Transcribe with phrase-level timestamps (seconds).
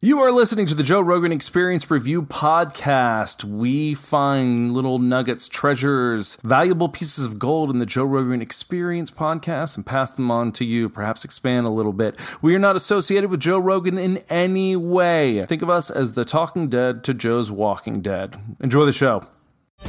[0.00, 3.42] You are listening to the Joe Rogan Experience Review Podcast.
[3.42, 9.74] We find little nuggets, treasures, valuable pieces of gold in the Joe Rogan Experience Podcast
[9.74, 12.14] and pass them on to you, perhaps expand a little bit.
[12.40, 15.44] We are not associated with Joe Rogan in any way.
[15.46, 18.40] Think of us as the Talking Dead to Joe's Walking Dead.
[18.60, 19.26] Enjoy the show.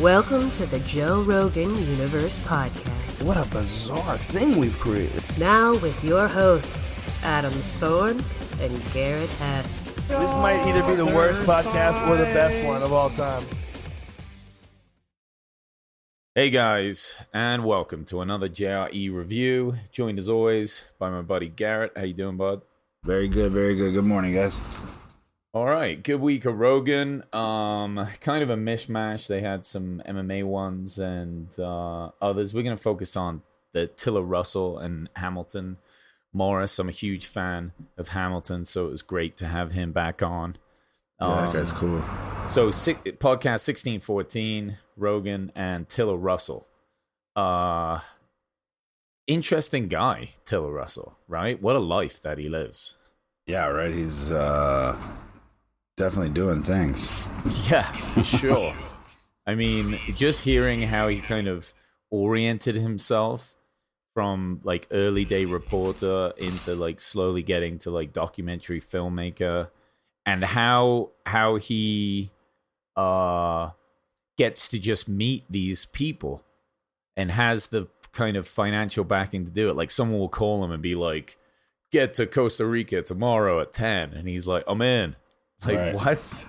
[0.01, 3.23] Welcome to the Joe Rogan Universe Podcast.
[3.27, 5.23] What a bizarre thing we've created.
[5.37, 6.83] Now with your hosts,
[7.21, 8.23] Adam Thorne
[8.59, 9.88] and Garrett Hess.
[10.09, 13.45] This might either be the worst podcast or the best one of all time.
[16.33, 19.75] Hey guys, and welcome to another JRE review.
[19.91, 21.91] Joined as always by my buddy Garrett.
[21.95, 22.63] How you doing, bud?
[23.03, 23.93] Very good, very good.
[23.93, 24.59] Good morning, guys.
[25.53, 27.23] All right, good week of Rogan.
[27.31, 29.27] Um, kind of a mishmash.
[29.27, 32.55] They had some MMA ones and uh, others.
[32.55, 35.77] We're gonna focus on the Tiller Russell and Hamilton
[36.33, 36.77] Morris.
[36.79, 40.57] I'm a huge fan of Hamilton, so it was great to have him back on.
[41.21, 42.47] Yeah, that guy's Um, cool.
[42.47, 46.67] So six, podcast sixteen fourteen, Rogan and Tiller Russell.
[47.35, 47.99] Uh
[49.27, 51.61] interesting guy, Tiller Russell, right?
[51.61, 52.95] What a life that he lives.
[53.45, 53.93] Yeah, right.
[53.93, 54.95] He's uh
[55.97, 57.27] definitely doing things.
[57.69, 58.75] Yeah, for sure.
[59.47, 61.73] I mean, just hearing how he kind of
[62.11, 63.55] oriented himself
[64.13, 69.69] from like early day reporter into like slowly getting to like documentary filmmaker
[70.25, 72.31] and how how he
[72.95, 73.69] uh
[74.37, 76.43] gets to just meet these people
[77.15, 80.71] and has the kind of financial backing to do it like someone will call him
[80.71, 81.37] and be like
[81.91, 85.15] get to Costa Rica tomorrow at 10 and he's like I'm in
[85.65, 85.93] like Right.
[85.95, 86.45] what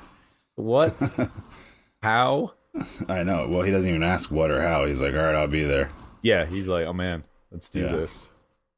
[0.55, 0.95] what
[2.03, 2.55] how
[3.09, 3.49] I know.
[3.49, 4.85] Well, he doesn't even ask what or how.
[4.85, 5.91] He's like, "All right, I'll be there."
[6.23, 7.93] yeah he's like oh man let's do Yeah.
[7.93, 8.31] this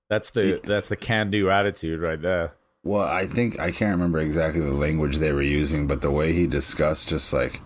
[0.08, 2.52] that's the that's the can do attitude right there
[2.84, 6.32] Well, I think I can't remember exactly the language they were using, but the way
[6.32, 7.60] he discussed, just like,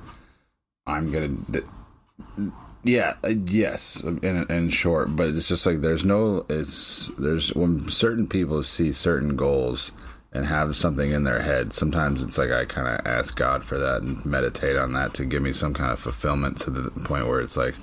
[0.86, 1.64] "I'm gonna." th-
[2.84, 6.44] yeah, uh, yes, in in short, but it's just like there's no.
[6.48, 9.90] It's there's when certain people see certain goals
[10.32, 11.72] and have something in their head.
[11.72, 15.24] Sometimes it's like I kind of ask God for that and meditate on that to
[15.24, 17.74] give me some kind of fulfillment to the point where it's like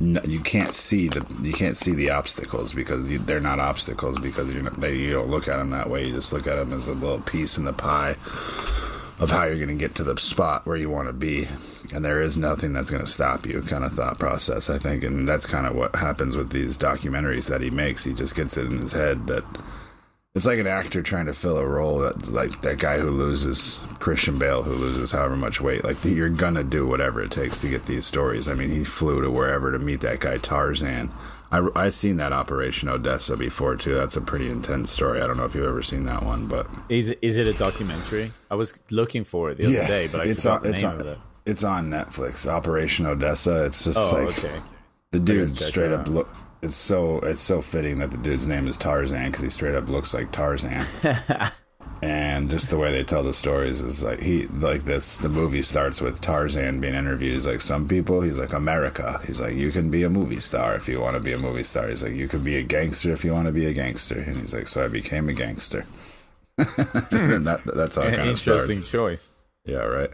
[0.00, 4.18] no, you can't see the you can't see the obstacles because you, they're not obstacles
[4.18, 6.06] because they, you don't look at them that way.
[6.06, 8.16] You just look at them as a little piece in the pie
[9.20, 11.46] of how you're going to get to the spot where you want to be,
[11.92, 13.60] and there is nothing that's going to stop you.
[13.60, 17.48] Kind of thought process, I think, and that's kind of what happens with these documentaries
[17.48, 18.02] that he makes.
[18.04, 19.44] He just gets it in his head that
[20.34, 23.80] it's like an actor trying to fill a role that like that guy who loses
[24.00, 25.84] Christian Bale who loses however much weight.
[25.84, 28.48] Like you're gonna do whatever it takes to get these stories.
[28.48, 31.12] I mean he flew to wherever to meet that guy Tarzan.
[31.52, 33.94] I I seen that Operation Odessa before too.
[33.94, 35.22] That's a pretty intense story.
[35.22, 38.32] I don't know if you've ever seen that one but is is it a documentary?
[38.50, 40.82] I was looking for it the other day but i it's forgot on the it's
[40.82, 41.18] name on of it.
[41.46, 43.66] it's on Netflix Operation Odessa.
[43.66, 44.60] It's just oh like okay.
[45.12, 46.28] the dude straight up look
[46.64, 49.88] it's so it's so fitting that the dude's name is Tarzan because he straight up
[49.88, 50.86] looks like Tarzan.
[52.04, 55.62] And just the way they tell the stories is like he like this the movie
[55.62, 57.32] starts with tarzan being interviewed.
[57.32, 59.22] He's like some people he's like america.
[59.26, 61.62] He's like you can be a movie star if you want to be a movie
[61.62, 61.88] star.
[61.88, 64.18] He's like you can be a gangster if you want to be a gangster.
[64.18, 65.86] And he's like so i became a gangster.
[66.60, 67.16] Hmm.
[67.16, 68.90] And that, that's how it An kind of interesting starts.
[68.90, 69.30] choice.
[69.64, 70.10] Yeah right.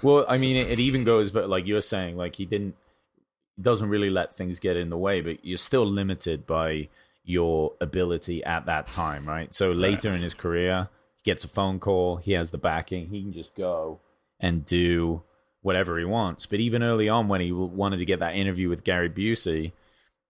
[0.00, 2.74] Well i mean it, it even goes but like you're saying like he didn't
[3.60, 6.88] doesn't really let things get in the way but you're still limited by
[7.24, 9.54] your ability at that time right?
[9.54, 13.22] So later in his career he gets a phone call he has the backing he
[13.22, 14.00] can just go
[14.40, 15.22] and do
[15.62, 16.44] whatever he wants.
[16.44, 19.72] But even early on when he wanted to get that interview with gary busey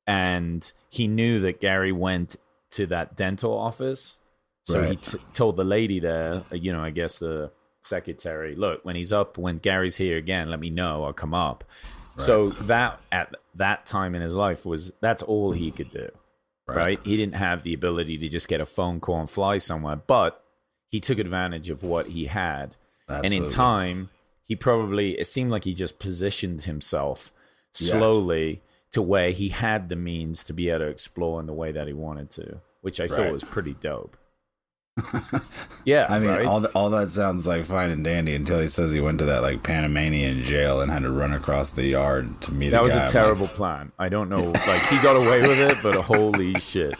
[0.06, 2.36] and he knew that gary went
[2.70, 4.18] to that dental office
[4.64, 7.50] so he t- told the lady there uh, you know i guess the
[7.82, 11.64] secretary look when he's up when gary's here again let me know i'll come up
[12.16, 16.08] so that at that time in his life was that's all he could do
[16.66, 17.00] right.
[17.04, 20.42] he didn't have the ability to just get a phone call and fly somewhere but
[20.90, 22.76] he took advantage of what he had.
[23.08, 24.10] And in time
[24.44, 27.32] he probably it seemed like he just positioned himself
[27.78, 27.98] Yeah.
[27.98, 28.62] slowly
[28.92, 31.88] to where he had the means to be able to explore in the way that
[31.88, 34.16] he wanted to which i thought was pretty dope
[35.84, 36.46] yeah I mean, right?
[36.46, 39.24] all, th- all that sounds like fine and dandy until he says he went to
[39.26, 42.70] that like Panamanian jail and had to run across the yard to meet.
[42.70, 42.98] That a was guy.
[42.98, 43.92] a I'm like, terrible plan.
[43.98, 44.52] I don't know.
[44.66, 46.96] Like he got away with it, but holy shit.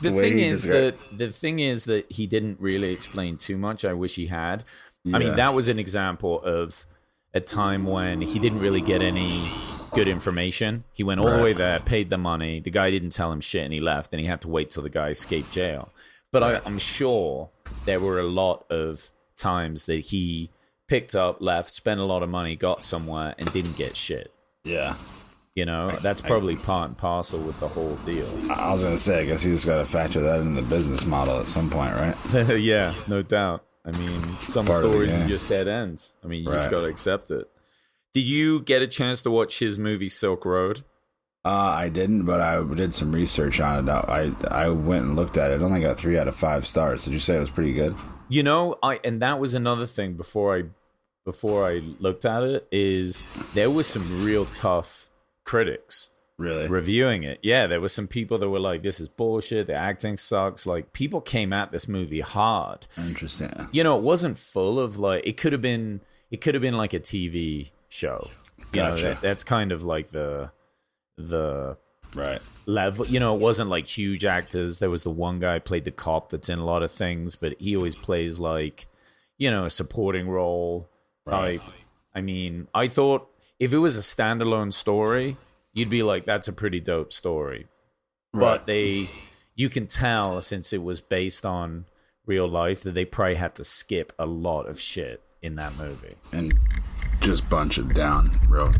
[0.00, 3.56] The, The thing is described- that the thing is that he didn't really explain too
[3.56, 3.84] much.
[3.84, 4.64] I wish he had.
[5.12, 6.84] I mean, that was an example of
[7.32, 9.50] a time when he didn't really get any
[9.92, 10.84] good information.
[10.92, 12.60] He went all the way there, paid the money.
[12.60, 14.12] The guy didn't tell him shit, and he left.
[14.12, 15.92] And he had to wait till the guy escaped jail.
[16.30, 17.50] But I, I'm sure
[17.84, 20.50] there were a lot of times that he
[20.88, 24.32] picked up, left, spent a lot of money, got somewhere, and didn't get shit.
[24.64, 24.94] Yeah.
[25.54, 28.28] You know, that's probably part and parcel with the whole deal.
[28.50, 31.04] I was gonna say, I guess you just got to factor that in the business
[31.04, 32.56] model at some point, right?
[32.60, 33.64] yeah, no doubt.
[33.84, 36.12] I mean, some Part stories are just dead ends.
[36.22, 37.48] I mean, you just got to accept it.
[38.14, 40.84] Did you get a chance to watch his movie Silk Road?
[41.48, 43.90] Uh, I didn't, but I did some research on it.
[43.90, 45.54] I I went and looked at it.
[45.60, 47.04] It only got three out of five stars.
[47.04, 47.94] Did you say it was pretty good?
[48.28, 50.64] You know, I and that was another thing before I
[51.24, 53.22] before I looked at it is
[53.54, 55.08] there was some real tough
[55.44, 56.68] critics Really?
[56.68, 57.38] reviewing it.
[57.42, 59.68] Yeah, there were some people that were like, "This is bullshit.
[59.68, 62.86] The acting sucks." Like people came at this movie hard.
[62.98, 63.68] Interesting.
[63.72, 66.02] You know, it wasn't full of like it could have been.
[66.30, 68.28] It could have been like a TV show.
[68.74, 69.02] You know, Gotcha.
[69.04, 70.50] that, that's kind of like the
[71.18, 71.76] the
[72.14, 72.40] Right.
[72.64, 73.06] level.
[73.06, 74.78] You know, it wasn't like huge actors.
[74.78, 77.60] There was the one guy played the cop that's in a lot of things, but
[77.60, 78.86] he always plays like,
[79.36, 80.88] you know, a supporting role.
[81.26, 81.60] Right.
[81.60, 81.72] Type.
[82.14, 83.28] I mean, I thought
[83.58, 85.36] if it was a standalone story,
[85.74, 87.66] you'd be like, that's a pretty dope story.
[88.32, 89.10] But they,
[89.54, 91.84] you can tell since it was based on
[92.26, 96.14] real life that they probably had to skip a lot of shit in that movie.
[96.32, 96.52] and
[97.20, 98.72] just bunch it down, real.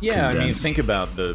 [0.00, 1.34] Yeah, I mean, think about the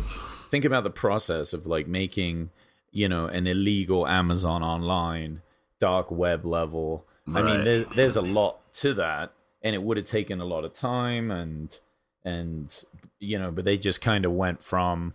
[0.52, 2.52] think about the process of like making,
[2.92, 5.42] you know, an illegal Amazon online
[5.80, 7.06] dark web level.
[7.34, 9.32] I mean, there's there's a lot to that,
[9.64, 11.80] and it would have taken a lot of time and
[12.26, 12.84] and
[13.20, 15.14] you know, but they just kind of went from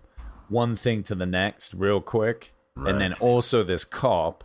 [0.48, 4.44] one thing to the next real quick, and then also this cop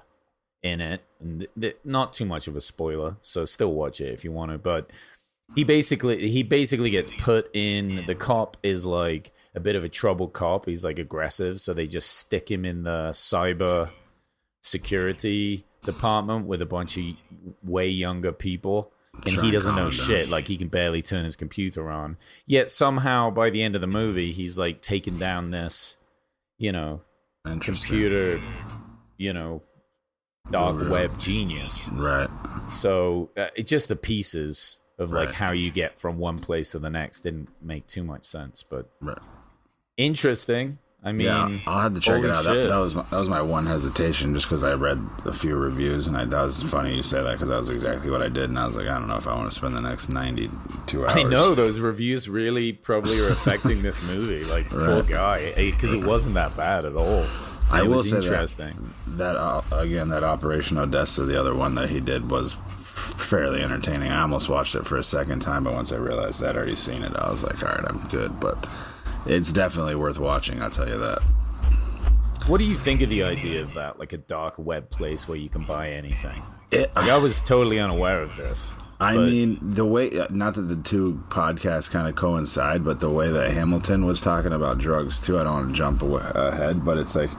[0.61, 4.13] in it, and th- th- not too much of a spoiler, so still watch it
[4.13, 4.89] if you want to, but
[5.55, 9.89] he basically he basically gets put in the cop is like a bit of a
[9.89, 13.89] troubled cop he's like aggressive so they just stick him in the cyber
[14.63, 17.03] security department with a bunch of
[17.63, 18.91] way younger people
[19.25, 19.91] and Try he doesn't know down.
[19.91, 23.81] shit like he can barely turn his computer on yet somehow by the end of
[23.81, 25.97] the movie he's like taking down this
[26.57, 27.01] you know
[27.59, 28.39] computer
[29.17, 29.61] you know
[30.51, 32.29] dark web genius Right.
[32.69, 35.35] so uh, it just the pieces of like Right.
[35.35, 38.87] how you get from one place to the next didn't make too much sense, but
[39.01, 39.17] Right.
[39.97, 40.77] Interesting.
[41.03, 42.43] I mean, yeah, I'll have to check it out.
[42.43, 45.55] That, that was my, that was my one hesitation, just because I read a few
[45.55, 48.29] reviews, and I, that was funny you say that because that was exactly what I
[48.29, 50.09] did, and I was like, I don't know if I want to spend the next
[50.09, 51.17] ninety-two hours.
[51.17, 54.43] I know those reviews really probably are affecting this movie.
[54.43, 57.25] Like poor guy, because it wasn't that bad at all.
[57.71, 58.93] I it will was say that- interesting.
[59.07, 62.55] that uh, again that operation odessa the other one that he did was
[63.15, 66.49] fairly entertaining i almost watched it for a second time but once i realized that
[66.49, 68.67] i'd already seen it i was like all right i'm good but
[69.25, 71.19] it's definitely worth watching i'll tell you that
[72.47, 75.37] What do you think of the idea of that, like a dark web place where
[75.37, 76.41] you can buy anything?
[76.71, 78.73] it, Like I was totally unaware of this.
[78.99, 82.99] I but- mean, the way, uh, not that the two podcasts kind of coincide, but
[82.99, 86.83] the way that Hamilton was talking about drugs too, I don't want to jump ahead,
[86.83, 87.29] but it's like,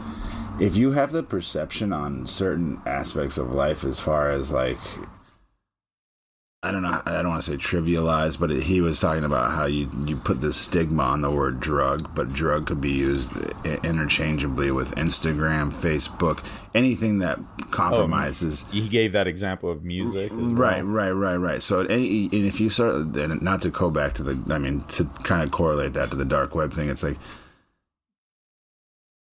[0.60, 4.78] if you have the perception on certain aspects of life as far as like,
[6.64, 9.64] I don't know, I don't want to say trivialized, but he was talking about how
[9.64, 14.70] you, you put this stigma on the word drug, but drug could be used interchangeably
[14.70, 17.40] with Instagram, Facebook, anything that
[17.72, 18.64] compromises.
[18.68, 20.30] Oh, he gave that example of music.
[20.30, 20.52] As well.
[20.52, 21.60] Right, right, right, right.
[21.60, 24.82] So, any, and if you start, and not to go back to the, I mean,
[24.82, 27.18] to kind of correlate that to the dark web thing, it's like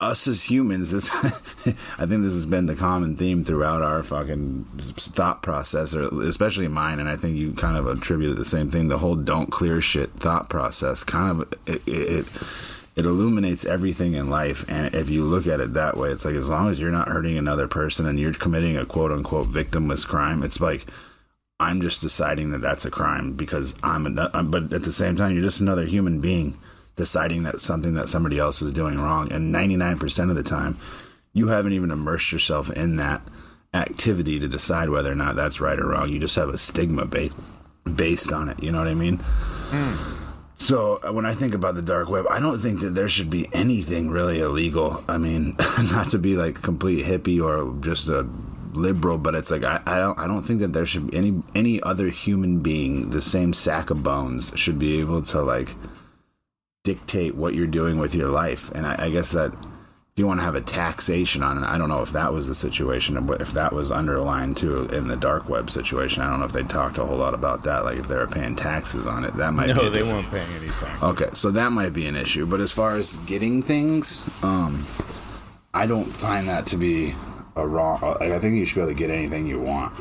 [0.00, 0.92] us as humans.
[0.92, 6.04] This, I think, this has been the common theme throughout our fucking thought process, or
[6.22, 7.00] especially mine.
[7.00, 8.88] And I think you kind of attribute the same thing.
[8.88, 11.82] The whole "don't clear shit" thought process kind of it.
[11.86, 12.26] it
[12.96, 16.34] it illuminates everything in life and if you look at it that way it's like
[16.34, 20.04] as long as you're not hurting another person and you're committing a quote unquote victimless
[20.04, 20.84] crime it's like
[21.60, 25.32] i'm just deciding that that's a crime because i'm a but at the same time
[25.32, 26.58] you're just another human being
[26.98, 29.32] deciding that something that somebody else is doing wrong.
[29.32, 30.76] And 99% of the time
[31.32, 33.22] you haven't even immersed yourself in that
[33.72, 36.10] activity to decide whether or not that's right or wrong.
[36.10, 37.30] You just have a stigma ba-
[37.94, 38.62] based on it.
[38.62, 39.20] You know what i mean?
[40.56, 43.30] So uh, when I think about the dark web, I don't think that there should
[43.30, 45.04] be anything really illegal.
[45.08, 45.56] I mean,
[45.92, 48.26] not to be like complete hippie or just a
[48.72, 51.42] liberal, but it's like I, I don't I don't think that there should be any
[51.54, 55.74] any other human being, the same sack of bones, should be able to like
[56.84, 58.70] dictate what you're doing with your life.
[58.74, 61.78] And I, I guess that if you want to have a taxation on it, I
[61.78, 65.16] don't know if that was the situation, and if that was underlined too in the
[65.16, 66.22] dark web situation.
[66.22, 68.26] I don't know if they talked a whole lot about that, like if they were
[68.26, 69.36] paying taxes on it.
[69.36, 71.02] That might be No, a they different- weren't paying any taxes.
[71.02, 72.46] Okay, so that might be an issue.
[72.46, 74.84] But as far as getting things, um,
[75.72, 77.14] I don't find that to be
[77.54, 78.00] a wrong.
[78.02, 79.94] Like, I think you should be able to get anything you want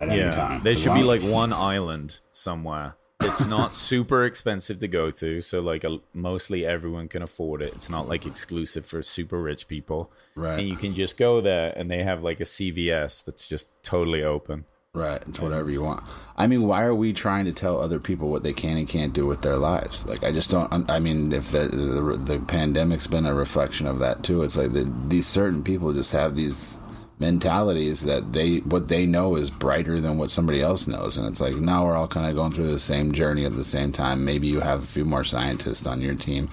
[0.00, 0.60] at any Yeah, time.
[0.62, 2.94] there should be like one island somewhere.
[3.24, 7.74] It's not super expensive to go to, so like a, mostly everyone can afford it.
[7.74, 10.58] It's not like exclusive for super rich people, Right.
[10.58, 14.22] And you can just go there, and they have like a CVS that's just totally
[14.22, 14.64] open.
[14.92, 16.04] Right, it's whatever you want.
[16.36, 19.12] I mean, why are we trying to tell other people what they can and can't
[19.12, 20.06] do with their lives?
[20.06, 20.88] Like, I just don't.
[20.88, 24.72] I mean, if the the, the pandemic's been a reflection of that too, it's like
[24.72, 26.78] the, these certain people just have these
[27.18, 31.40] mentalities that they what they know is brighter than what somebody else knows, and it's
[31.40, 34.24] like now we're all kind of going through the same journey at the same time.
[34.24, 36.50] Maybe you have a few more scientists on your team,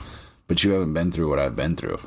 [0.47, 1.99] but you haven't been through what I've been through.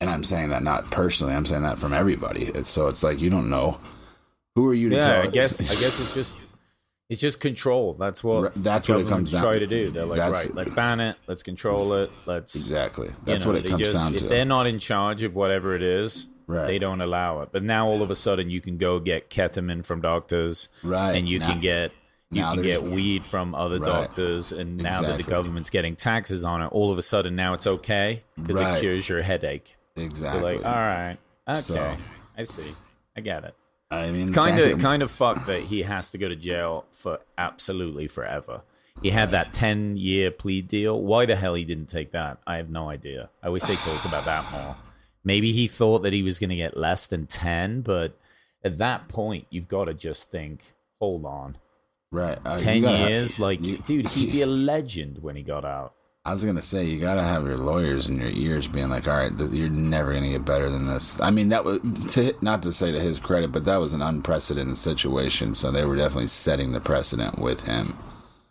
[0.00, 1.34] And I'm saying that not personally.
[1.34, 2.44] I'm saying that from everybody.
[2.44, 3.78] It's so it's like you don't know.
[4.54, 5.22] Who are you to Yeah, tell?
[5.22, 6.46] I guess I guess it's just
[7.08, 7.94] it's just control.
[7.94, 9.60] That's what that's what it comes down try to.
[9.60, 9.90] to do.
[9.90, 13.08] They're like, That's- right, let's ban it, let's control it, let's Exactly.
[13.08, 15.74] you That's know, what it comes just- down if they're not in charge of whatever
[15.74, 16.66] it is, Right.
[16.66, 17.50] they don't allow it.
[17.52, 21.12] But now all of a sudden you can go get ketamine from doctors, Right.
[21.12, 21.92] And you Now- can get
[22.30, 23.86] you can get weed from other Right.
[23.88, 27.54] doctors, and now that the government's getting taxes on it, all of a sudden now
[27.54, 28.76] it's okay because Right.
[28.76, 29.76] it cures your headache.
[29.96, 30.52] exactly.
[30.52, 31.16] You're like, all right,
[31.48, 31.96] okay, So-
[32.36, 32.74] I see,
[33.16, 33.54] I get it.
[33.90, 37.20] I mean, kind of kind of fucked that he has to go to jail for
[37.38, 38.60] absolutely forever.
[39.02, 41.00] He had that 10 year plea deal.
[41.00, 42.38] Why the hell he didn't take that?
[42.46, 43.30] I have no idea.
[43.42, 44.76] I wish they talked about that more.
[45.28, 48.16] Maybe he thought that he was going to get less than 10, but
[48.64, 50.62] at that point, you've got to just think,
[51.00, 51.56] hold on.
[52.10, 52.38] right.
[52.46, 53.38] uh, you 10 gotta have- years?
[53.38, 55.92] like, you- dude, he'd be a legend when he got out.
[56.24, 59.16] I was gonna say you gotta have your lawyers in your ears being like, all
[59.16, 61.18] right, th- you're never gonna get better than this.
[61.20, 61.80] I mean, that was
[62.14, 65.54] to, not to say to his credit, but that was an unprecedented situation.
[65.54, 67.94] So they were definitely setting the precedent with him.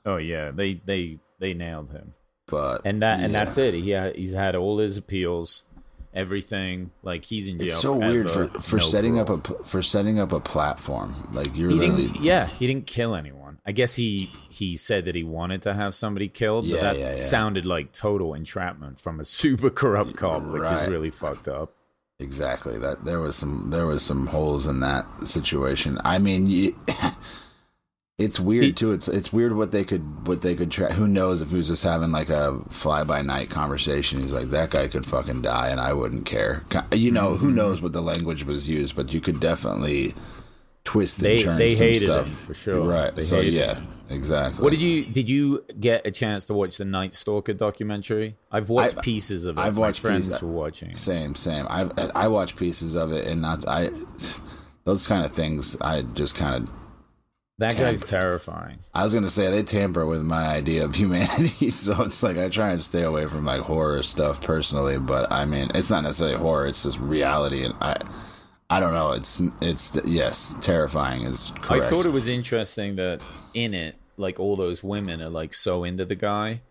[0.05, 0.49] Oh, yeah.
[0.51, 2.13] They, they, they nailed him.
[2.47, 3.73] But And that and that's it.
[3.75, 5.61] He ha- he's had all his appeals,
[6.17, 6.91] everything.
[7.03, 7.67] Like he's in jail.
[7.67, 11.13] It's so weird for for no setting up a for setting up a platform.
[11.31, 13.59] Like you're He literally yeah, he didn't kill anyone.
[13.65, 17.11] I guess he he said that he wanted to have somebody killed, but that yeah,
[17.11, 17.19] yeah.
[17.19, 21.73] sounded like total entrapment from a super corrupt cop, which is really fucked up.
[22.19, 22.79] Exactly.
[22.79, 25.99] That there was some there was some holes in that situation.
[26.03, 26.75] I mean, you,
[28.17, 28.91] it's weird Did- too.
[28.91, 30.91] It's it's weird what they could what they could try.
[30.91, 34.21] Who knows if he was just having like a fly by night conversation?
[34.21, 36.63] He's like that guy could fucking die and I wouldn't care.
[36.91, 37.45] You know, Mm-hmm.
[37.45, 40.15] who knows what the language was used, but you could definitely
[40.83, 42.29] twist and They- turn they some stuff.
[42.29, 42.81] for sure.
[42.81, 43.13] Right.
[43.13, 43.87] They so yeah, him.
[44.09, 44.63] exactly.
[44.63, 48.35] What did you did you get a chance to watch the Night Stalker documentary?
[48.51, 49.61] I've watched I- pieces of it.
[49.61, 50.95] I've watched friends pieces- were watching.
[50.95, 51.67] Same, same.
[51.69, 53.91] I I watch pieces of it and not I.
[54.85, 56.71] Those kind of things, I just kind of
[57.59, 58.79] That guy's terrifying.
[58.93, 62.49] I was gonna say they tamper with my idea of humanity, so it's like I
[62.49, 64.99] try and stay away from like horror stuff personally.
[64.99, 67.97] But I mean, it's not necessarily horror; it's just reality, and I,
[68.69, 69.11] I don't know.
[69.11, 71.85] It's it's yes, terrifying is correct.
[71.85, 73.23] I thought it was interesting that
[73.55, 76.61] in it, like all those women are like so into the guy,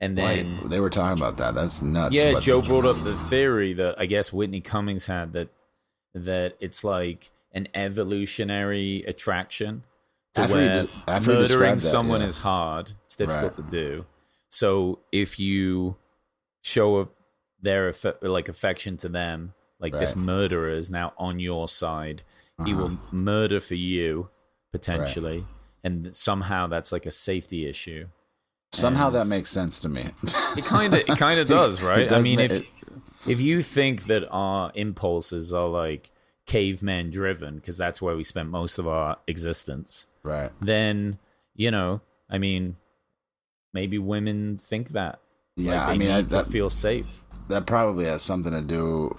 [0.00, 1.54] and then Like, they were talking about that.
[1.54, 2.16] That's nuts.
[2.16, 5.50] Yeah, Joe brought up the theory that I guess Whitney Cummings had that
[6.14, 9.84] that it's like an evolutionary attraction
[10.36, 12.26] After he where des- after murdering that, someone yeah.
[12.28, 12.92] is hard.
[13.04, 13.70] It's difficult Right.
[13.70, 14.06] to do.
[14.48, 15.96] So if you
[16.62, 17.08] show a,
[17.60, 22.22] their like affection to them, like this murderer is now on your side,
[22.64, 22.82] he Uh-huh.
[22.82, 24.28] will murder for you
[24.72, 25.44] potentially,
[25.84, 28.08] and somehow that's like a safety issue.
[28.72, 30.06] Somehow and- that makes sense to me.
[30.56, 32.10] It kind of it kind of does, right?
[32.12, 32.66] I mean, ma- if it-
[33.26, 36.10] if you think that our impulses are like
[36.46, 40.50] caveman driven because that's where we spent most of our existence, right.
[40.60, 41.18] then
[41.54, 42.76] you know, I mean,
[43.72, 45.20] maybe women think that.
[45.56, 47.20] Yeah, like, I mean, I, that, feels safe.
[47.48, 49.16] that probably has something to do.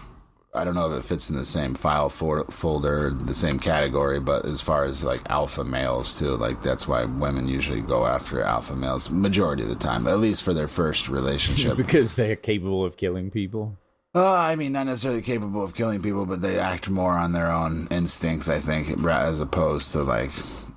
[0.56, 4.20] I don't know if it fits in the same file for, folder, the same category,
[4.20, 8.42] but as far as like alpha males too, like that's why women usually go after
[8.42, 11.76] alpha males majority of the time, at least for their first relationship.
[11.76, 13.78] because they're capable of killing people.
[14.16, 17.52] Uh, I mean, not necessarily capable of killing people, but they act more on their
[17.52, 20.32] own instincts, I think, as opposed to like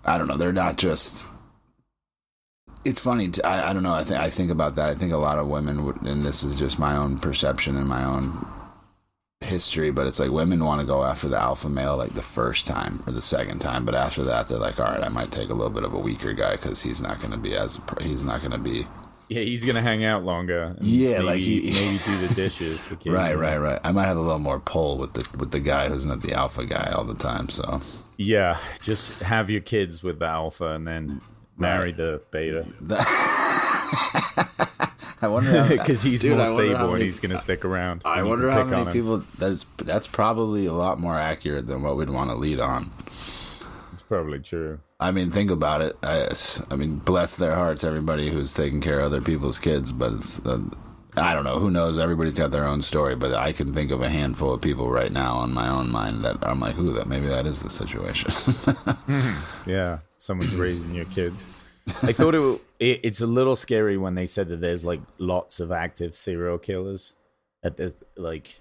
[0.04, 1.26] I don't know, they're not just.
[2.84, 3.28] It's funny.
[3.30, 3.94] To, I, I don't know.
[3.94, 4.88] I think I think about that.
[4.88, 7.88] I think a lot of women would, and this is just my own perception and
[7.88, 8.46] my own
[9.40, 12.66] history, but it's like women want to go after the alpha male like the first
[12.66, 15.50] time or the second time, but after that they're like, all right, I might take
[15.50, 18.24] a little bit of a weaker guy because he's not going to be as he's
[18.24, 18.86] not going to be
[19.28, 20.76] Yeah, he's gonna hang out longer.
[20.80, 22.88] Yeah, maybe, like he- maybe do the dishes.
[23.06, 23.80] right, right, right.
[23.82, 26.32] I might have a little more pull with the with the guy who's not the
[26.32, 27.48] alpha guy all the time.
[27.48, 27.80] So
[28.16, 31.20] Yeah, just have your kids with the alpha and then
[31.58, 32.66] marry the beta
[35.22, 38.02] I wonder because he's Dude, more I wonder how stable and he's gonna stick around.
[38.04, 42.10] I wonder how many people that's that's probably a lot more accurate than what we'd
[42.10, 42.90] want to lead on.
[44.08, 44.78] Probably true.
[45.00, 45.96] I mean, think about it.
[46.02, 46.28] I,
[46.70, 49.92] I mean, bless their hearts, everybody who's taking care of other people's kids.
[49.92, 50.60] But it's, uh,
[51.16, 51.58] I don't know.
[51.58, 51.98] Who knows?
[51.98, 53.16] Everybody's got their own story.
[53.16, 56.24] But I can think of a handful of people right now on my own mind
[56.24, 58.30] that I'm like, who that maybe that is the situation.
[59.66, 61.54] Yeah, someone's raising your kids.
[62.02, 65.58] I thought it, it it's a little scary when they said that there's like lots
[65.58, 67.14] of active serial killers
[67.64, 68.60] at the like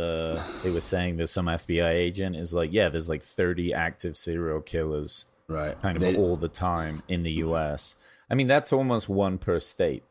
[0.00, 4.16] the they were saying that some FBI agent is like yeah there's like 30 active
[4.16, 5.80] serial killers right.
[5.82, 7.96] kind of They- all the time in the US.
[8.30, 10.02] I mean that's almost one per state.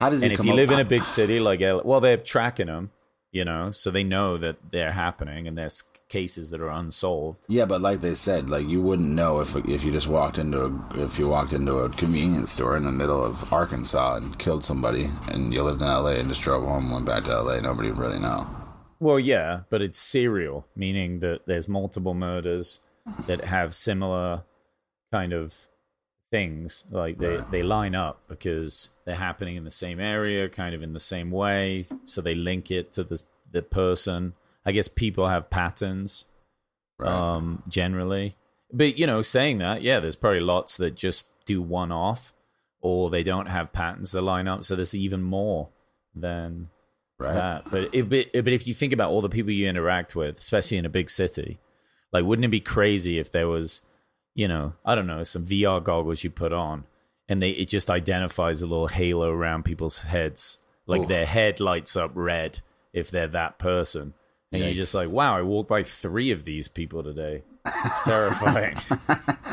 [0.00, 2.00] how does it And if you up- live in a big city like L- well
[2.00, 2.90] they're tracking them,
[3.38, 7.40] you know, so they know that they're happening and there's cases that are unsolved.
[7.48, 10.58] Yeah, but like they said, like you wouldn't know if if you just walked into
[10.68, 10.70] a,
[11.06, 15.04] if you walked into a convenience store in the middle of Arkansas and killed somebody,
[15.32, 16.14] and you lived in L.A.
[16.18, 17.60] and just drove home and went back to L.A.
[17.60, 18.46] Nobody would really know.
[19.00, 22.80] Well, yeah, but it's serial, meaning that there's multiple murders
[23.26, 24.42] that have similar
[25.12, 25.68] kind of
[26.30, 26.84] things.
[26.90, 30.92] Like they, they line up because they're happening in the same area, kind of in
[30.92, 31.86] the same way.
[32.04, 34.34] So they link it to the the person.
[34.66, 36.26] I guess people have patterns
[36.98, 37.10] Right.
[37.10, 38.36] um, generally.
[38.72, 42.34] But you know, saying that, yeah, there's probably lots that just do one off,
[42.80, 44.64] or they don't have patterns that line up.
[44.64, 45.68] So there's even more
[46.14, 46.68] than
[47.18, 47.34] right.
[47.34, 47.70] that.
[47.70, 50.76] But it, but but if you think about all the people you interact with, especially
[50.76, 51.58] in a big city,
[52.12, 53.82] like wouldn't it be crazy if there was,
[54.34, 56.84] you know, I don't know, some VR goggles you put on,
[57.28, 61.06] and they it just identifies a little halo around people's heads, like Ooh.
[61.06, 62.60] their head lights up red
[62.92, 64.14] if they're that person.
[64.50, 67.42] And you're just like, wow, I walked by three of these people today.
[67.66, 68.76] It's terrifying.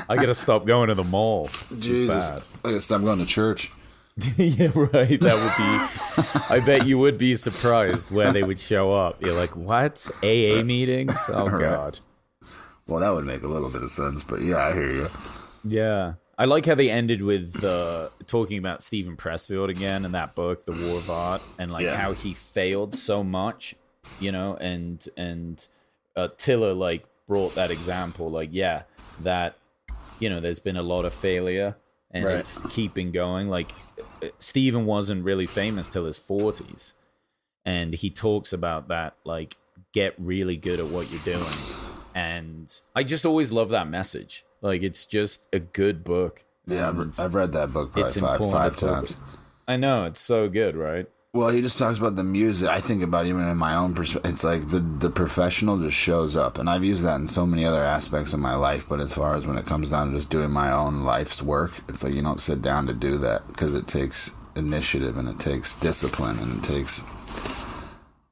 [0.07, 1.49] I gotta stop going to the mall.
[1.77, 2.41] Jesus, bad.
[2.63, 3.71] I gotta stop going to church.
[4.37, 5.19] yeah, right.
[5.19, 6.53] That would be.
[6.55, 9.21] I bet you would be surprised where they would show up.
[9.21, 10.07] You're like, what?
[10.23, 11.19] AA meetings?
[11.27, 11.59] Oh Right.
[11.61, 11.99] God.
[12.87, 15.07] Well, that would make a little bit of sense, but yeah, I hear you.
[15.65, 16.13] Yeah.
[16.37, 20.63] I like how they ended with uh, talking about Steven Pressfield again and that book,
[20.65, 21.95] The War of Art, and like Yeah.
[21.95, 23.73] how he failed so much,
[24.19, 25.65] you know, and and
[26.15, 28.83] uh, Tiller like brought that example, like yeah,
[29.23, 29.57] that
[30.19, 31.75] you know, there's been a lot of failure
[32.15, 32.35] and Right.
[32.37, 33.49] it's keeping going.
[33.49, 33.71] Like
[34.39, 36.93] Steven wasn't really famous till his forties,
[37.65, 39.57] and he talks about that, like
[39.93, 41.45] get really good at what you're doing.
[42.15, 44.45] And I just always love that message.
[44.61, 46.43] Like it's just a good book.
[46.65, 49.21] Yeah, I've, I've read that book probably five five times.
[49.67, 51.07] I know it's so good, right?
[51.35, 52.69] Well, he just talks about the music.
[52.69, 54.31] I think about even in my own perspective.
[54.31, 57.65] It's like the the professional just shows up, and I've used that in so many
[57.65, 58.87] other aspects of my life.
[58.87, 61.73] But as far as when it comes down to just doing my own life's work,
[61.89, 65.37] it's like you don't sit down to do that because it takes initiative and it
[65.37, 67.01] takes discipline and it takes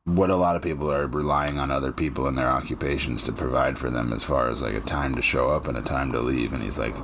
[0.06, 3.78] what a lot of people are relying on other people in their occupations to provide
[3.78, 6.22] for them as far as like a time to show up and a time to
[6.22, 6.54] leave.
[6.54, 6.96] And he's like,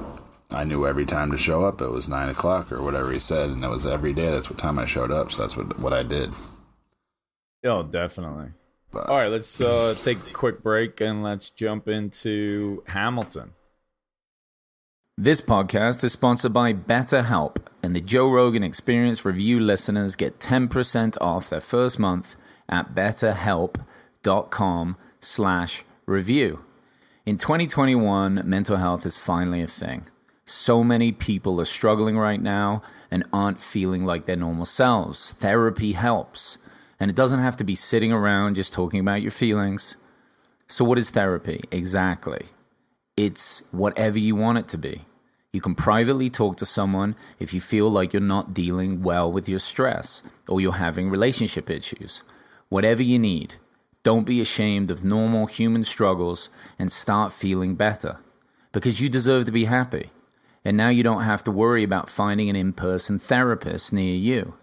[0.52, 1.82] I knew every time to show up.
[1.82, 4.32] It was nine o'clock or whatever he said, and that was every day.
[4.32, 5.32] That's what time I showed up.
[5.32, 6.34] So that's what what I did.
[7.64, 8.52] Oh, definitely.
[8.92, 13.52] But, All right, let's uh, take a quick break and let's jump into Hamilton.
[15.16, 21.18] This podcast is sponsored by BetterHelp, and the Joe Rogan Experience Review listeners get 10%
[21.20, 22.36] off their first month
[22.70, 26.64] at betterhelp.com slash review.
[27.26, 30.06] In 2021, mental health is finally a thing.
[30.50, 32.82] So many people are struggling right now
[33.12, 35.34] and aren't feeling like their normal selves.
[35.34, 36.58] Therapy helps.
[37.00, 39.96] And it doesn't have to be sitting around just talking about your feelings.
[40.68, 41.62] So, what is therapy?
[41.70, 42.48] Exactly.
[43.16, 45.04] It's whatever you want it to be.
[45.54, 49.48] You can privately talk to someone if you feel like you're not dealing well with
[49.48, 52.24] your stress or you're having relationship issues.
[52.70, 53.58] Whatever you need.
[54.02, 58.18] Don't be ashamed of normal human struggles and start feeling better.
[58.72, 60.10] Because you deserve to be happy.
[60.66, 64.54] And now you don't have to worry about finding an in person therapist near you.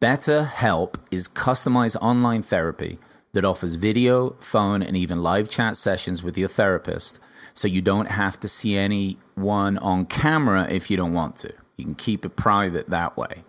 [0.00, 2.98] BetterHelp is customized online therapy
[3.32, 7.20] that offers video, phone, and even live chat sessions with your therapist,
[7.54, 11.52] so you don't have to see anyone on camera if you don't want to.
[11.76, 13.44] You can keep it private that way.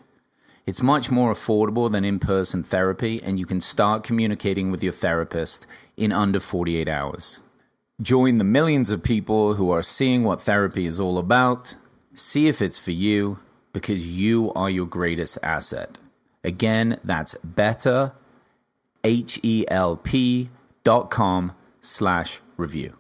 [0.66, 4.94] It's much more affordable than in person therapy, and you can start communicating with your
[4.94, 5.66] therapist
[5.98, 7.40] in under 48 hours.
[8.02, 11.76] Join the millions of people who are seeing what therapy is all about.
[12.16, 13.38] See if it's for you,
[13.74, 16.00] because you are your greatest asset.
[16.44, 18.14] Again, that's better,
[19.04, 20.50] H-E-L-P
[20.84, 22.96] dot com slash review.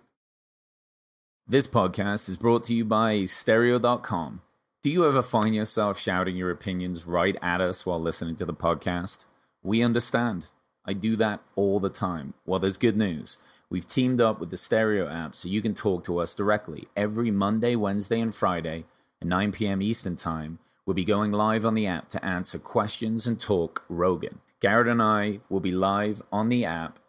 [1.48, 4.42] This podcast is brought to you by stereo.com.
[4.84, 8.54] Do you ever find yourself shouting your opinions right at us while listening to the
[8.54, 9.26] podcast?
[9.64, 10.50] We understand.
[10.86, 12.36] I do that all the time.
[12.46, 13.38] Well, there's good news.
[13.72, 17.32] We've teamed up with the Stereo app so you can talk to us directly every
[17.32, 18.84] Monday, Wednesday, and Friday
[19.22, 19.82] at 9 p.m.
[19.82, 20.60] Eastern Time.
[20.86, 24.42] We'll be going live on the app to answer questions and talk Rogan.
[24.60, 27.00] Garrett and I will be live on the app,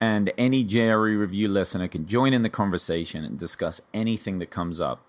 [0.00, 4.80] and any JRE review listener can join in the conversation and discuss anything that comes
[4.80, 5.06] up.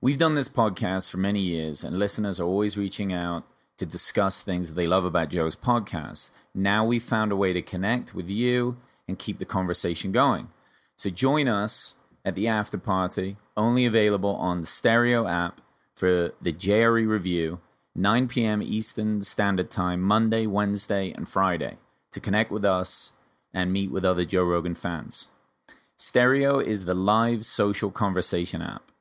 [0.00, 3.44] We've done this podcast for many years, and listeners are always reaching out
[3.76, 6.30] to discuss things that they love about Joe's podcast.
[6.54, 8.78] Now we've found a way to connect with you
[9.10, 10.48] and keep the conversation going.
[10.96, 11.94] So join us
[12.24, 15.60] at the after party, only available on the Stereo app
[15.96, 17.60] for the JRE review,
[17.96, 18.62] 9 p.m.
[18.62, 21.78] Eastern Standard Time, Monday, Wednesday, and Friday,
[22.12, 23.12] to connect with us
[23.52, 25.26] and meet with other Joe Rogan fans.
[25.96, 28.92] Stereo is the live social conversation app.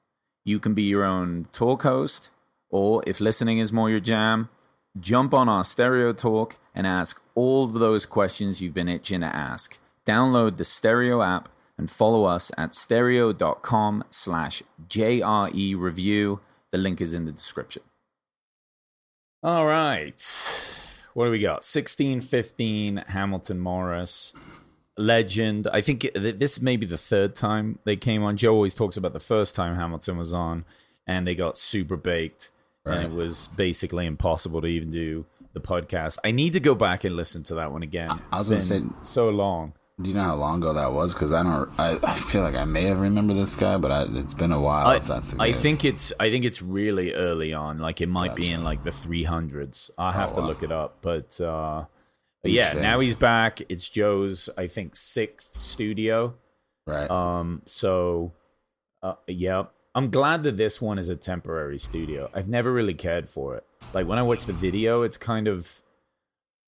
[0.43, 2.31] You can be your own talk host,
[2.71, 4.49] or if listening is more your jam,
[4.99, 9.27] jump on our Stereo Talk and ask all of those questions you've been itching to
[9.27, 9.77] ask.
[10.13, 16.39] Download the Stereo app and follow us at stereo.com slash JRE review.
[16.71, 17.83] The link is in the description.
[19.43, 20.19] All right.
[21.13, 21.63] What do we got?
[21.63, 24.33] 1615 Hamilton Morris.
[24.97, 25.67] Legend.
[25.71, 28.35] I think it- this may be the third time they came on.
[28.35, 30.65] Joe always talks about the first time Hamilton was on
[31.05, 32.49] and they got super baked
[32.85, 36.17] and it was basically impossible to even do the podcast.
[36.23, 38.09] I need to go back and listen to that one again.
[38.31, 39.73] I was It's gonna been so long.
[40.01, 41.13] Do you know how long ago that was?
[41.13, 41.69] Because I don't.
[41.77, 44.61] I, I feel like I may have remembered this guy, but I, it's been a
[44.61, 44.87] while.
[44.87, 45.59] I, if that's the I case.
[45.61, 47.79] think it's I think it's really early on.
[47.79, 49.89] Like it might be in like the 300s.
[49.97, 50.47] I'll have Oh, to wow.
[50.47, 51.85] look it up, but uh
[52.41, 53.61] but yeah, now he's back.
[53.67, 56.35] It's Joe's I think 6th studio.
[56.87, 57.09] right.
[57.11, 58.31] Um so
[59.03, 62.29] uh yeah, I'm glad that this one is a temporary studio.
[62.33, 63.65] I've never really cared for it.
[63.93, 65.81] Like when I watch the video, it's kind of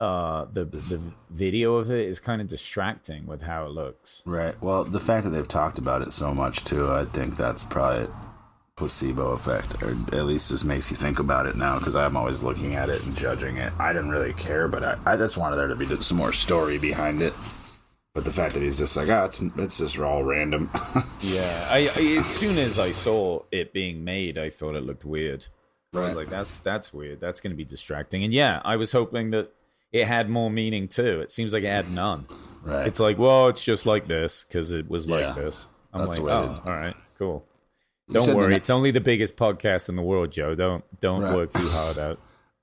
[0.02, 4.24] uh the the video of it is kind of distracting with how it looks.
[4.26, 4.60] Right.
[4.62, 8.08] Well, the fact that they've talked about it so much too, I think that's probably
[8.76, 11.78] placebo effect, or at least just makes you think about it now.
[11.78, 13.72] Because I'm always looking at it and judging it.
[13.78, 16.80] I didn't really care, but I, I just wanted there to be some more story
[16.80, 17.34] behind it.
[18.14, 20.70] But the fact that he's just like, ah, it's it's just all random.
[21.22, 25.06] Yeah, I, I as soon as I saw it being made, I thought it looked
[25.06, 25.46] weird.
[25.94, 27.20] I was like, "That's that's weird.
[27.20, 29.52] That's going to be distracting." And yeah, I was hoping that
[29.92, 31.22] it had more meaning too.
[31.22, 32.26] It seems like it had none.
[32.64, 32.88] right.
[32.88, 35.68] It's like, well, it's just like this because it was like Yeah, this.
[35.94, 37.46] I'm like, oh, all right, cool.
[38.12, 40.56] Don't worry, ne- it's only the biggest podcast in the world, Joe.
[40.56, 41.36] Don't don't Right.
[41.36, 42.20] work too hard out.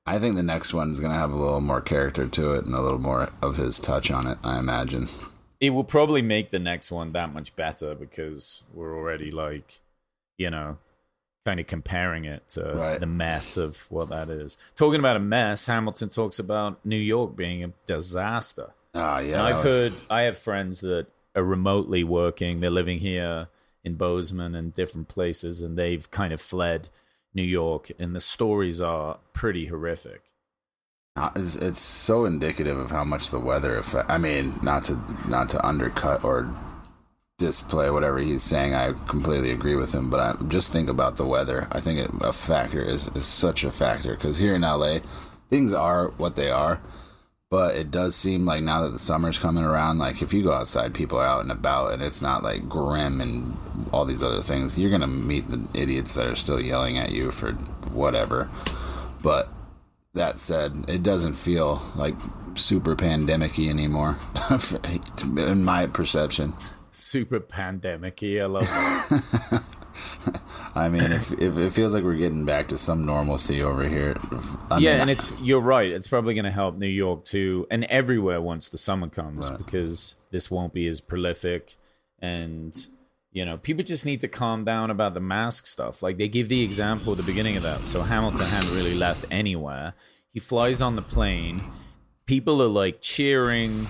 [0.06, 2.80] I think the next one's gonna have a little more character to it and a
[2.80, 4.38] little more of his touch on it.
[4.44, 5.08] I imagine.
[5.60, 9.80] It will probably make the next one that much better because we're already like,
[10.38, 10.78] you know,
[11.48, 13.00] kind of comparing it to Right.
[13.00, 14.58] the mess of what that is.
[14.76, 18.68] Talking about a mess, Hamilton talks about New York being a disaster.
[18.94, 19.38] Ah, yeah.
[19.38, 22.60] And I've was- heard I have friends that are remotely working.
[22.60, 23.48] They're living here
[23.84, 26.88] in Bozeman and different places, and they've kind of fled
[27.32, 27.90] New York.
[27.98, 30.22] And the stories are pretty horrific.
[31.16, 34.10] Uh, It's, it's so indicative of how much the weather affect.
[34.10, 36.48] I mean, not to not to undercut or
[37.38, 38.74] display whatever he's saying.
[38.74, 41.68] I completely agree with him, but I just think about the weather.
[41.70, 44.98] I think it, a factor is, is such a factor because here in LA,
[45.48, 46.80] things are what they are.
[47.50, 50.52] But it does seem like now that the summer's coming around, like if you go
[50.52, 53.56] outside, people are out and about, and it's not like grim and
[53.90, 54.78] all these other things.
[54.78, 57.52] You're gonna meet the idiots that are still yelling at you for
[57.92, 58.50] whatever.
[59.22, 59.48] But
[60.12, 62.16] that said, it doesn't feel like
[62.54, 64.18] super pandemic-y anymore,
[65.36, 66.52] in my perception.
[66.98, 69.62] Super pandemic I love that.
[70.74, 74.16] I mean, if, if it feels like we're getting back to some normalcy over here,
[74.70, 75.90] I yeah, mean, and it's you're right.
[75.90, 79.58] It's probably going to help New York too, and everywhere once the summer comes, Right.
[79.58, 81.76] because this won't be as prolific,
[82.20, 82.76] and
[83.32, 86.02] you know, people just need to calm down about the mask stuff.
[86.02, 87.80] Like they give the example at the beginning of that.
[87.80, 89.94] So Hamilton hadn't really left anywhere.
[90.28, 91.62] He flies on the plane.
[92.26, 93.86] People are like cheering.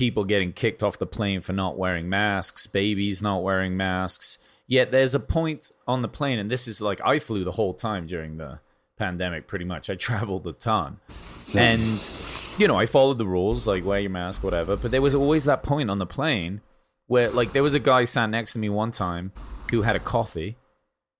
[0.00, 2.66] People getting kicked off the plane for not wearing masks.
[2.66, 4.38] Babies not wearing masks.
[4.66, 7.74] Yet there's a point on the plane, and this is like I flew the whole
[7.74, 8.60] time during the
[8.96, 9.46] pandemic.
[9.46, 11.00] Pretty much, I traveled a ton,
[11.54, 12.00] and
[12.56, 14.74] you know I followed the rules, like wear your mask, whatever.
[14.78, 16.62] But there was always that point on the plane
[17.06, 19.32] where, like, there was a guy sat next to me one time
[19.70, 20.56] who had a coffee,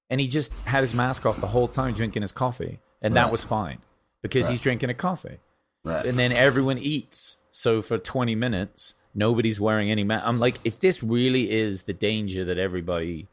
[0.08, 3.30] and he just had his mask off the whole time drinking his coffee, and that
[3.30, 3.80] was fine
[4.22, 4.52] because Right.
[4.52, 5.36] he's drinking a coffee
[5.84, 6.06] right.
[6.06, 7.36] and then everyone eats.
[7.50, 10.24] So for 20 minutes, nobody's wearing any mask.
[10.26, 13.28] I'm like, if this really is the danger that everybody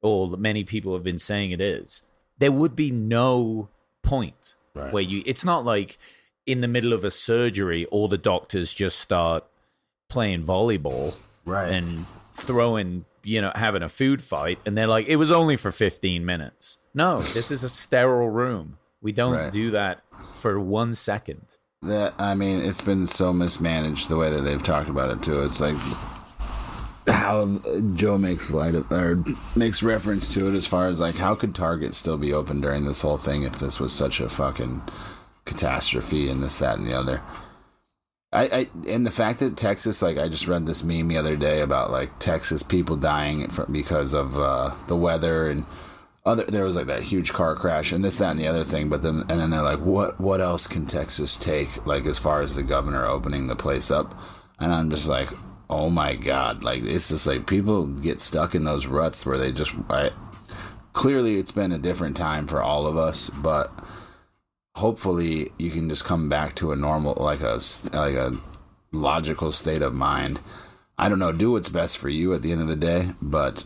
[0.00, 2.02] or many people have been saying it is,
[2.38, 3.68] there would be no
[4.02, 4.92] point Right.
[4.92, 5.22] where you.
[5.26, 5.98] It's not like
[6.46, 9.44] in the middle of a surgery, all the doctors just start
[10.08, 11.14] playing volleyball.
[11.44, 11.70] Right.
[11.72, 14.58] and throwing, you know, having a food fight.
[14.64, 16.78] And they're like, it was only for 15 minutes.
[16.94, 18.78] No, this is a sterile room.
[19.00, 19.52] We don't Right.
[19.52, 20.02] do that
[20.34, 21.58] for one second.
[21.82, 25.42] That I mean, it's been so mismanaged the way that they've talked about it too.
[25.42, 25.76] It's like
[27.08, 27.60] how
[27.94, 29.24] Joe makes light of or
[29.56, 32.84] makes reference to it as far as like how could Target still be open during
[32.84, 34.82] this whole thing if this was such a fucking
[35.44, 37.20] catastrophe and this that and the other.
[38.32, 41.34] I, I and the fact that Texas like I just read this meme the other
[41.34, 45.66] day about like Texas people dying from because of uh, the weather and
[46.24, 48.88] other there was like that huge car crash and this that and the other thing
[48.88, 52.42] but then and then they're like what what else can Texas take like as far
[52.42, 54.16] as the governor opening the place up?
[54.60, 55.30] And I'm just like
[55.68, 59.50] oh my god like it's just like people get stuck in those ruts where they
[59.50, 60.10] just I
[60.92, 63.72] clearly it's been a different time for all of us but
[64.76, 67.60] hopefully you can just come back to a normal like a
[67.92, 68.36] like a
[68.92, 70.38] logical state of mind.
[70.98, 73.64] I don't know do what's best for you at the end of the day but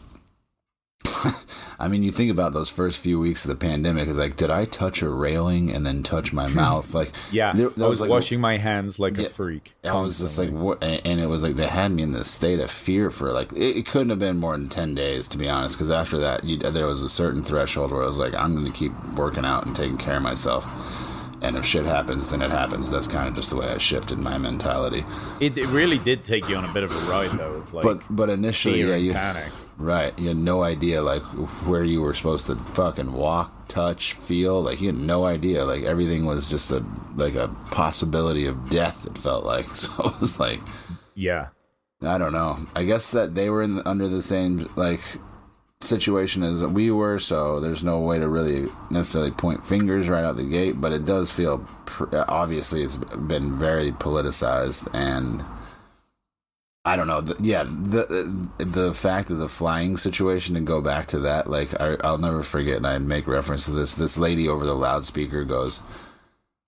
[1.78, 4.08] I mean, you think about those first few weeks of the pandemic.
[4.08, 6.94] Is like, did I touch a railing and then touch my mouth?
[6.94, 9.74] Like, Yeah, there- I was like, washing my hands like Yeah, a freak.
[9.84, 10.82] I was just like, what?
[10.82, 13.52] And and it was like they had me in this state of fear for like
[13.52, 15.76] it, it couldn't have been more than ten days to be honest.
[15.76, 18.66] Because after that, you, there was a certain threshold where I was like, I'm going
[18.66, 20.64] to keep working out and taking care of myself.
[21.42, 22.90] And if shit happens, then it happens.
[22.90, 25.04] That's kind of just the way I shifted my mentality.
[25.40, 27.54] it, it really did take you on a bit of a ride, though.
[27.56, 29.52] Of like, But but initially, yeah, you panic.
[29.76, 30.18] right.
[30.18, 31.22] You had no idea like
[31.66, 34.62] where you were supposed to fucking walk, touch, feel.
[34.62, 35.64] Like you had no idea.
[35.66, 36.82] Like everything was just a
[37.16, 39.04] like a possibility of death.
[39.06, 39.92] It felt like so.
[40.08, 40.60] It was like
[41.14, 41.48] yeah,
[42.02, 42.58] I don't know.
[42.74, 45.00] I guess that they were in, under the same like
[45.80, 50.36] situation as we were, so there's no way to really necessarily point fingers right out
[50.36, 50.80] the gate.
[50.80, 51.66] But it does feel
[52.12, 55.44] obviously it's been very politicized, and
[56.84, 57.20] I don't know.
[57.20, 61.78] The, yeah, the the fact of the flying situation to go back to that, like
[61.80, 63.94] I, I'll never forget, and I make reference to this.
[63.94, 65.82] This lady over the loudspeaker goes.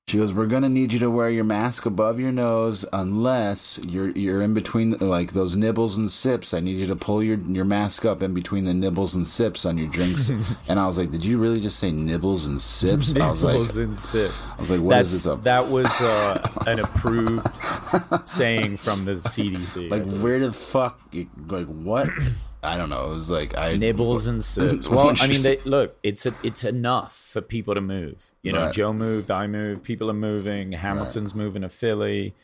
[0.09, 4.09] She goes, "We're gonna need you to wear your mask above your nose unless you're
[4.13, 6.55] you're in between like those nibbles and sips.
[6.55, 9.67] I need you to pull your your mask up in between the nibbles and sips
[9.67, 10.31] on your drinks."
[10.69, 13.53] and I was like, "Did you really just say nibbles and sips?" I was like,
[13.53, 14.55] Nibbles and sips.
[14.57, 17.47] I was like, "What is That's, this up?" That was uh, an approved
[18.27, 19.91] saying from the CDC.
[19.91, 20.99] like, where the fuck?
[21.49, 22.09] Like, what?
[22.69, 23.11] I don't know.
[23.11, 24.89] It was like I nibbles and sips.
[24.89, 28.31] Well, I mean, they, look, it's a, it's enough for people to move.
[28.43, 28.73] You know, Right.
[28.75, 30.73] Joe moved, I moved, people are moving.
[30.73, 32.35] Hamilton's moving to Philly.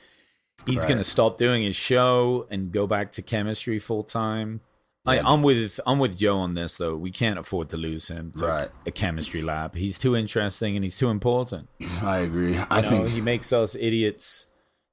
[0.66, 0.88] He's Right.
[0.88, 4.60] going to stop doing his show and go back to chemistry full time.
[5.06, 5.22] I, Yeah.
[5.26, 6.96] I'm with I'm with Joe on this though.
[6.96, 8.68] We can't afford to lose him to Right.
[8.86, 9.74] a chemistry lab.
[9.74, 11.68] He's too interesting and he's too important.
[12.02, 12.56] I agree.
[12.70, 14.46] I know, think he makes us idiots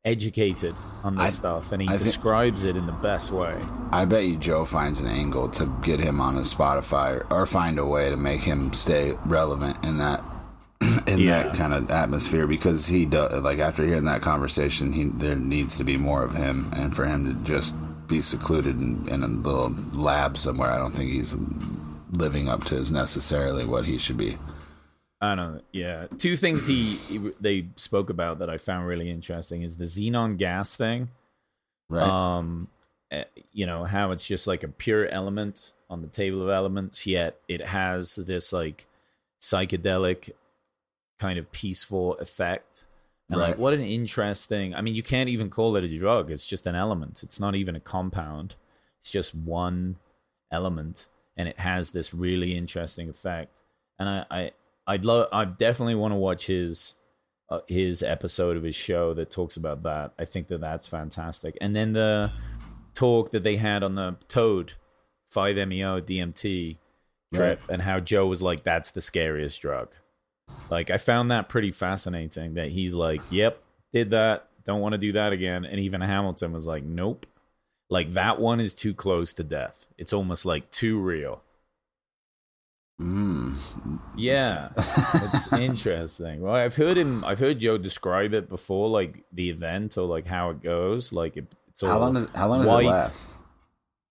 [0.03, 3.59] educated on this I- stuff, and he I describes it in the best way.
[3.91, 7.77] I bet you Joe finds an angle to get him on his Spotify or find
[7.77, 10.23] a way to make him stay relevant in that
[11.07, 11.43] in Yeah.
[11.43, 15.77] that kind of atmosphere because he does like after hearing that conversation he there needs
[15.77, 17.75] to be more of him and for him to just
[18.07, 21.37] be secluded in, in a little lab somewhere I don't think he's
[22.13, 24.37] living up to is necessarily what he should be.
[25.21, 25.61] I don't know.
[25.71, 29.85] Yeah, two things he, he they spoke about that I found really interesting is the
[29.85, 31.09] xenon gas thing.
[31.89, 32.07] Right.
[32.07, 32.69] Um,
[33.11, 37.05] eh, you know how it's just like a pure element on the table of elements,
[37.05, 38.87] yet it has this like
[39.41, 40.31] psychedelic
[41.19, 42.85] kind of peaceful effect.
[43.29, 44.75] And like, what an interesting.
[44.75, 46.31] I mean, you can't even call it a drug.
[46.31, 47.23] It's just an element.
[47.23, 48.55] It's not even a compound.
[48.99, 49.97] It's just one
[50.51, 51.07] element,
[51.37, 53.61] and it has this really interesting effect.
[53.99, 54.51] And I, I
[54.87, 55.27] I'd love.
[55.31, 56.95] I definitely want to watch his
[57.49, 60.13] uh, his episode of his show that talks about that.
[60.17, 61.57] I think that that's fantastic.
[61.61, 62.31] And then the
[62.93, 64.73] talk that they had on the Toad
[65.33, 66.77] 5-MeO DMT
[67.33, 69.89] trip, and how Joe was like, "That's the scariest drug."
[70.69, 72.55] Like I found that pretty fascinating.
[72.55, 73.61] That he's like, "Yep,
[73.93, 74.47] did that.
[74.65, 77.25] Don't want to do that again." And even Hamilton was like, "Nope."
[77.89, 79.87] Like that one is too close to death.
[79.97, 81.43] It's almost like too real.
[83.01, 83.99] Mm.
[84.15, 86.41] Yeah, it's interesting.
[86.41, 87.23] Well, I've heard him.
[87.25, 91.11] I've heard Joe describe it before, like the event or like how it goes.
[91.11, 93.27] Like it, it's all How long does how long does it last?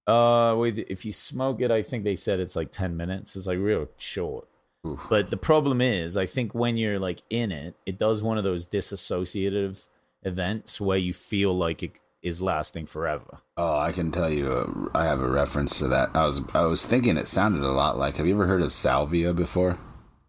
[0.06, 3.36] Uh, wait, if you smoke it, I think they said it's like ten minutes.
[3.36, 4.48] It's like real short.
[4.86, 5.06] Oof.
[5.10, 8.44] But the problem is, I think when you're like in it, it does one of
[8.44, 9.86] those disassociative
[10.22, 13.38] events where you feel like it is lasting forever.
[13.56, 14.50] Oh, I can tell you.
[14.50, 16.10] Uh, I have a reference to that.
[16.14, 18.16] I was I was thinking it sounded a lot like.
[18.16, 19.78] Have you ever heard of salvia before?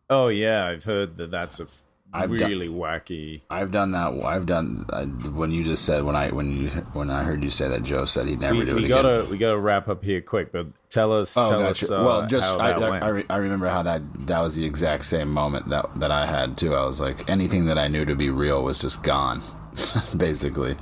[0.09, 3.41] Oh yeah, I've heard that that's a f- I've done- really wacky.
[3.49, 4.21] I've done that.
[4.25, 7.49] I've done uh, when you just said when I when you when I heard you
[7.49, 9.01] say that Joe said he'd never We, do it we again.
[9.03, 11.85] gotta we gotta wrap up here quick, but tell us Oh, tell gotcha.
[11.85, 12.97] us uh, well, just I, I.
[12.99, 16.25] I, re- I remember how that that was the exact same moment that that I
[16.25, 16.75] had too.
[16.75, 19.41] I was like, anything that I knew to be real was just gone,
[20.17, 20.75] basically.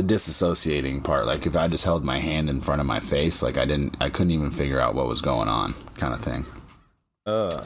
[0.00, 3.42] The disassociating part, like if I just held my hand in front of my face,
[3.42, 6.46] like I didn't, I couldn't even figure out what was going on, kind of thing.
[7.26, 7.62] Uh,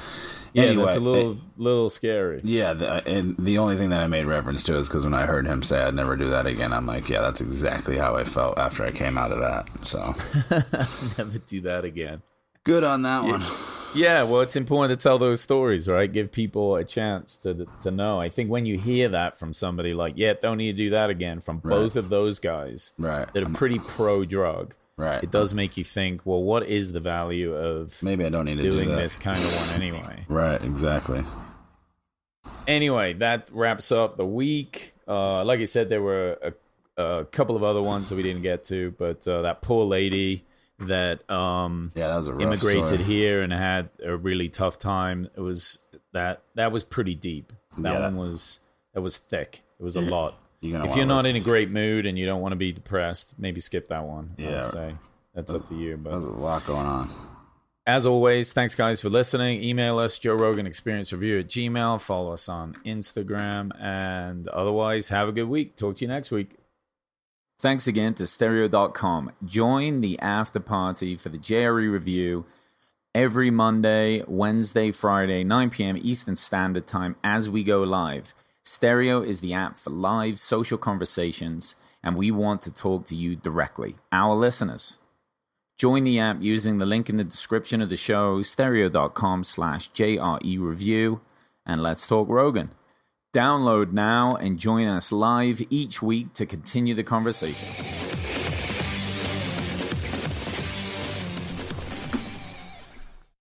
[0.53, 2.41] yeah, Anyway, that's a little little scary.
[2.43, 5.27] Yeah, the, and the only thing that I made reference to is because when I
[5.27, 8.25] heard him say I'd never do that again, I'm like, yeah, that's exactly how I
[8.25, 9.69] felt after I came out of that.
[9.87, 10.15] So
[11.17, 12.23] Never do that again.
[12.65, 13.43] good on that one.
[13.95, 16.11] Yeah, well, it's important to tell those stories, right?
[16.13, 18.21] Give people a chance to to know.
[18.21, 21.11] I think when you hear that from somebody like, "Yeah, don't need to do that
[21.11, 25.23] again," from both of those guys Right, that are pretty pro drug, right.
[25.23, 26.23] it does make you think.
[26.27, 29.39] Well, what is the value of Maybe I don't need to doing do this kind
[29.39, 30.25] of one anyway?
[30.29, 31.23] Right, exactly.
[32.67, 34.95] anyway, that wraps up the week.
[35.07, 36.39] Uh, like I said, there were
[36.97, 39.85] a, a couple of other ones that we didn't get to, but uh, that poor
[39.85, 40.45] lady
[40.81, 43.03] that um, Yeah, that was a immigrated story.
[43.05, 45.29] here and had a really tough time.
[45.37, 45.79] It was
[46.13, 47.53] that that was pretty deep.
[47.79, 48.01] That Yeah.
[48.03, 48.61] one was
[48.93, 49.63] that was thick.
[49.79, 50.39] It was a lot.
[50.61, 51.37] You're if you're not listen.
[51.37, 54.35] in a great mood and you don't want to be depressed, maybe skip that one.
[54.39, 54.63] Yeah.
[54.63, 54.95] Say
[55.35, 55.97] that's up to you.
[55.97, 57.11] But There's a lot going on.
[57.87, 59.63] as always, thanks guys for listening.
[59.63, 62.01] Email us, Joe Rogan Experience Review at Gmail.
[62.01, 63.71] Follow us on Instagram.
[63.79, 65.77] And otherwise, have a good week.
[65.77, 66.57] Talk to you next week.
[67.65, 69.33] Thanks again to Stereo.com.
[69.43, 72.45] Join the after party for the JRE review
[73.15, 75.97] every Monday, Wednesday, Friday, 9 p.m.
[75.97, 78.35] Eastern Standard Time as we go live.
[78.65, 83.35] Stereo is the app for live social conversations, and we want to talk to you
[83.35, 84.99] directly, our listeners.
[85.79, 90.61] Join the app using the link in the description of the show, stereo.com slash JRE
[90.61, 91.23] review,
[91.65, 92.73] and let's talk Rogan.
[93.35, 97.69] Download now and join us live each week to continue the conversation.